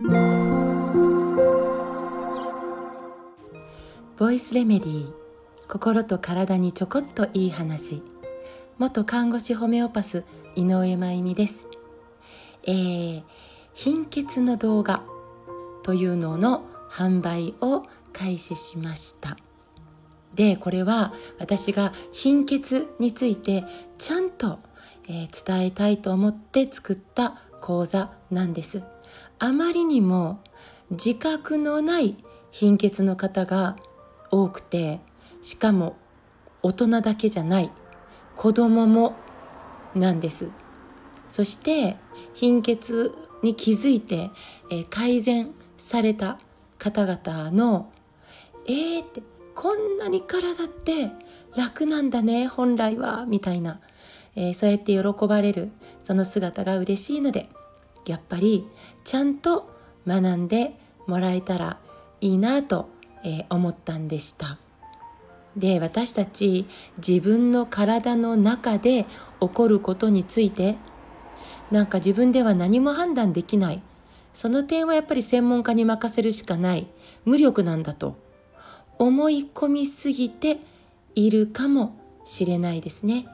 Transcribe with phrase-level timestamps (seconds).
[0.00, 0.06] ボ
[4.30, 5.12] イスレメディー
[5.66, 8.00] 心と体にちょこっといい話。
[8.78, 10.22] 元看護師ホメオパス
[10.54, 11.64] 井上真由美です。
[12.62, 13.24] えー、
[13.74, 15.02] 貧血の動画。
[15.82, 19.36] というのの販売を開始しました。
[20.32, 23.64] でこれは私が貧血について
[23.98, 24.60] ちゃんと、
[25.08, 28.84] えー、伝えたいと思って作った講座なんです。
[29.38, 30.40] あまりにも
[30.90, 32.16] 自覚のない
[32.50, 33.76] 貧血の方が
[34.30, 35.00] 多くて
[35.42, 35.96] しかも
[36.62, 37.70] 大人だけじゃない
[38.36, 39.14] 子供も
[39.94, 40.50] なんです。
[41.28, 41.96] そして
[42.34, 44.30] 貧血に気づいて、
[44.70, 46.38] え、改善された
[46.78, 47.92] 方々の
[48.66, 49.22] 「えー」って
[49.54, 51.10] こんなに体って
[51.56, 53.80] 楽なんだね本来はみたいな、
[54.36, 55.70] えー、そうやって喜ばれる
[56.02, 57.48] その姿が嬉しいので
[58.06, 58.66] やっぱり
[59.04, 59.70] ちゃんと
[60.06, 61.78] 学んでもらえたら
[62.20, 62.88] いいなと、
[63.24, 64.58] え、思ったんでした。
[65.56, 66.66] で私たち
[67.04, 69.06] 自分の体の中で
[69.40, 70.76] 起こることについて
[71.70, 73.82] なんか自分では何も判断できない。
[74.32, 76.86] その点はやっぱり専門家に任せるしかない。
[77.24, 78.16] 無力なんだと。
[78.98, 80.58] 思い込みすぎて
[81.14, 83.26] いるかもしれないですね。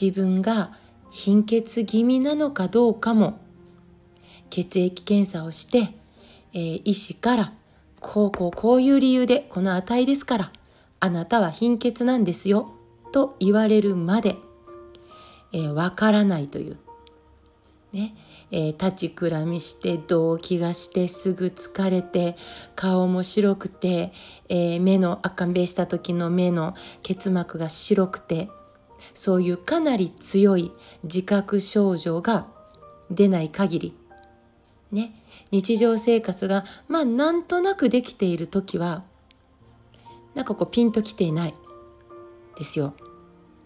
[0.00, 0.72] 自分が
[1.10, 3.38] 貧血気味なのかどうかも。
[4.50, 5.94] 血液検査をして、
[6.52, 7.52] えー、医師から
[8.00, 10.52] こうこうこういう理由でこの値ですから
[11.00, 12.72] あなたは貧血なんですよ
[13.12, 14.36] と言われるまでわ、
[15.52, 16.76] えー、からないという。
[17.92, 18.14] ね。
[18.52, 22.36] えー、立ちくらみして動悸がしてすぐ疲れて
[22.76, 24.12] 顔も白くて、
[24.48, 28.48] えー、目の赤んべした時の目の結膜が白くて
[29.14, 30.70] そういうかなり強い
[31.02, 32.46] 自覚症状が
[33.10, 33.96] 出ない限り
[34.96, 35.12] ね。
[35.50, 39.04] 日常生活がまあなんとなくできている時は
[40.34, 41.54] なんかこうピンときていない。
[42.56, 42.94] ですよ。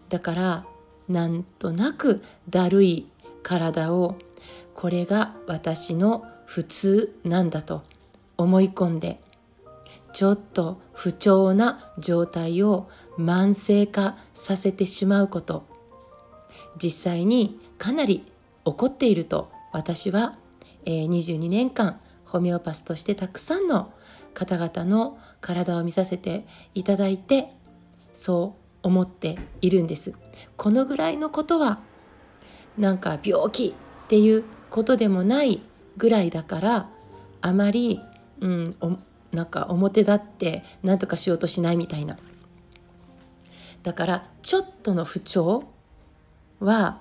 [0.08, 0.66] だから
[1.08, 3.06] なんとなくだるい
[3.42, 4.16] 体を
[4.74, 7.84] これが私の普通なんだと
[8.36, 9.20] 思い込んで
[10.12, 15.64] ちょっと不調な状態を慢性化させてしまうこと。
[16.82, 18.24] 実際にかなり
[18.64, 20.36] 起こっていると私は、
[20.90, 23.92] え、22年間ホメオパスとしてたくさんの
[24.34, 27.52] 方々の体を見させていただいて
[28.12, 30.14] そう思っているんです。
[30.56, 31.80] このぐらいのことは
[32.78, 33.74] なんか病気
[34.04, 35.62] っていうことでもない
[35.96, 36.88] ぐらいだから
[37.42, 38.00] あまり、
[38.40, 38.96] うん、お
[39.32, 42.16] なんか表立って何とかしようとしないみたいな。
[43.82, 45.64] だからちょっとの不調
[46.60, 47.00] は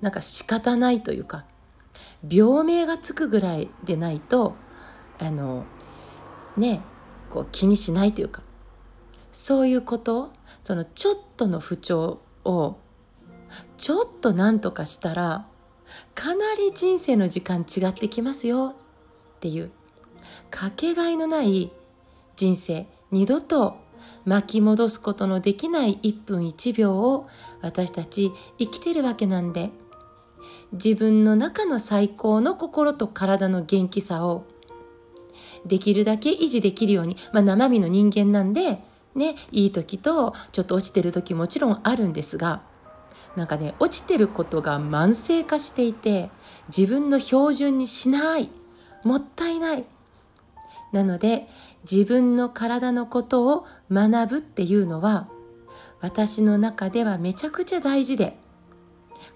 [0.00, 1.44] なんか仕方ないというか
[2.28, 4.54] 病名がつくぐらいでないと
[5.18, 5.64] あの
[6.56, 6.80] ね
[7.30, 8.42] こう気にしないというか
[9.32, 10.32] そういうこと
[10.64, 12.76] そのちょっとの不調を
[13.76, 15.46] ちょっと何とかしたら
[16.14, 18.74] かなり人生の時間違ってきますよ
[19.36, 19.70] っていう
[20.50, 21.70] かけがえのない
[22.36, 23.76] 人生二度と
[24.24, 27.28] 巻き戻すことのできない1分1秒を
[27.62, 29.70] 私たち生きてるわけなんで
[30.72, 34.44] 自分の中の最高の心と体の元気さを
[35.64, 38.80] できるだけ維持できるように、まあ、生身の人間なんで
[39.14, 42.62] ねいい時とちょっと落ちてる時もちろんあるんですが
[43.36, 46.30] なんかね落ちてることが慢性化していて
[46.68, 48.50] 自分の標準にしない
[49.04, 49.84] もったいない。
[50.92, 51.46] なので
[51.90, 55.28] 自分の体のことを学ぶっていうのは
[56.00, 58.38] 私の中ではめちゃくちゃ大事で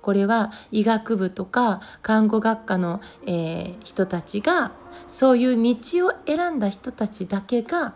[0.03, 4.73] これは医学部とか看護学科の、えー、人たちが
[5.07, 7.95] そういう道を選んだ人たちだけが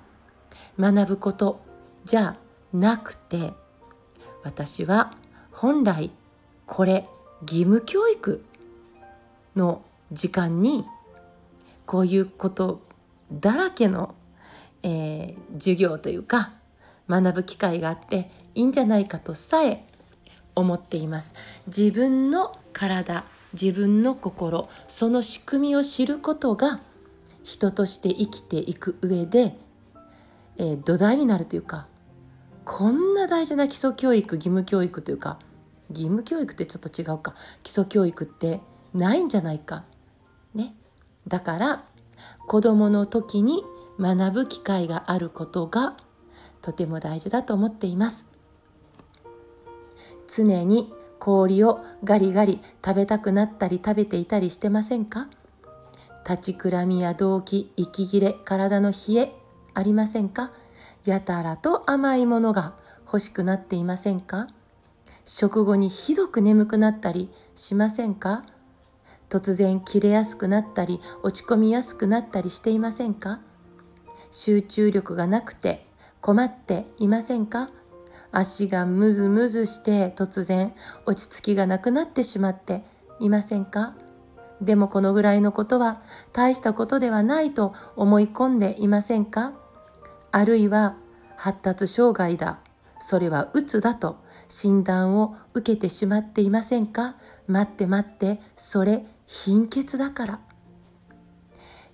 [0.78, 1.60] 学ぶこと
[2.04, 2.36] じゃ
[2.72, 3.52] なくて
[4.42, 5.16] 私は
[5.50, 6.10] 本来
[6.66, 7.08] これ
[7.42, 8.44] 義務教育
[9.56, 9.82] の
[10.12, 10.84] 時間に
[11.86, 12.82] こういうこと
[13.32, 14.14] だらけの、
[14.82, 16.52] えー、授業というか
[17.08, 19.84] 学ぶ機会があっていいんじゃないかとさえ
[20.54, 21.34] 思っています。
[21.66, 23.24] 自分の体
[23.54, 26.80] 自分の心その仕組みを知ることが
[27.44, 29.56] 人として生きていく上で、
[30.56, 31.86] えー、土台になるというか
[32.64, 35.38] こんな大事な基礎教育義務教育というか
[35.90, 38.60] 義務教育ってちょっと違うか基礎教育って
[38.92, 39.84] ないんじゃないか
[40.54, 40.74] ね。
[41.28, 41.84] だから
[42.46, 43.62] 子どもの時に
[43.98, 45.96] 学ぶ機会があることが
[46.62, 48.33] とても大事だと思っています。
[50.36, 55.28] 常に氷をガリガリ食べたくなったり食べていたりしてませんか？
[56.28, 59.32] 立ちくらみや動悸息切れ体の冷え
[59.74, 60.50] ありませんか？
[61.04, 62.74] やたらと甘いものが
[63.06, 64.48] 欲しくなっていませんか？
[65.24, 68.44] 食後にひどく眠くなったりしませんか？
[69.30, 73.40] 突然切れやすくなったり落ち込みやすくなったりしていませんか？
[74.32, 75.86] 集中力がなくて
[76.20, 77.70] 困っていませんか？
[78.36, 80.74] 足がムズムズして突然
[81.06, 82.82] 落ち着きがなくなってしまって
[83.20, 83.94] いませんか？
[84.60, 86.02] でもこのぐらいのことは
[86.32, 89.52] 大したことではないと思い込んでいませんか？
[90.32, 90.96] あるいは
[91.36, 92.58] 発達障害だ。
[92.98, 94.22] それはうつだと。
[94.48, 97.16] 診断を受けてしまっていませんか？
[97.46, 98.40] 待って待って。
[98.56, 100.40] それ貧血だから。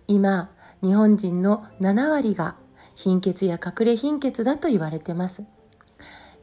[0.09, 0.51] 今
[0.83, 2.57] 日本人の7割が
[2.95, 5.43] 貧血や隠れ貧血だと言われてます、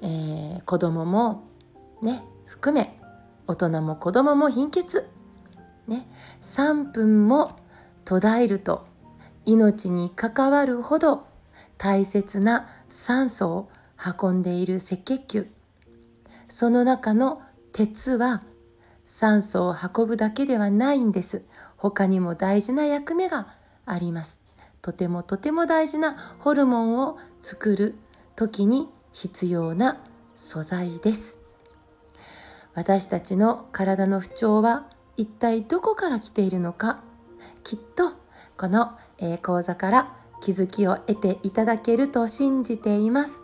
[0.02, 1.44] えー、子供も
[2.02, 3.00] ね含め
[3.48, 5.10] 大人も子供も貧血。
[5.88, 6.08] ね。
[6.42, 7.58] 3分も
[8.04, 8.86] 途絶えると
[9.46, 11.26] 命に関わるほど
[11.78, 13.70] 大切な酸素を
[14.22, 15.48] 運んでいる赤血球。
[16.50, 17.42] その中の
[17.72, 18.44] 鉄は
[19.06, 21.44] 酸素を運ぶだけではないんです。
[21.78, 23.56] 他にも大事な役目が
[23.86, 24.40] あります。
[24.82, 27.96] とてもとても大事なホルモンを作る
[28.36, 29.98] 時に必要な
[30.36, 31.40] 素材です。
[32.76, 37.00] 私たちの体の不調は一体どこから来ているのか。
[37.64, 38.12] きっと
[38.58, 43.42] この、え講座から気づきを得ていただけると信じています。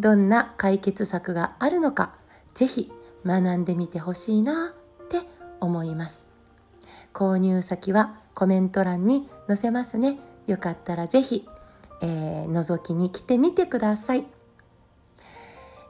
[0.00, 2.14] どんな解決策があるのか
[2.54, 2.90] 是非
[3.26, 4.72] 学んでみてほしいな
[5.04, 5.20] って
[5.60, 6.22] 思います。
[7.12, 10.18] 購入先はコメント欄に載せますね。
[10.46, 11.46] よかったら是非、
[12.00, 14.37] えー、覗きに来てみてください。